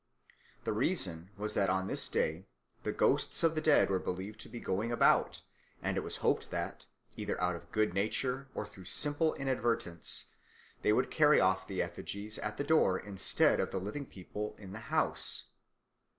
[0.63, 2.47] The reason was that on this day
[2.81, 5.43] the ghosts of the dead were believed to be going about,
[5.79, 10.31] and it was hoped that, either out of good nature or through simple inadvertence,
[10.81, 14.73] they would carry off the effigies at the door instead of the living people in
[14.73, 15.49] the house.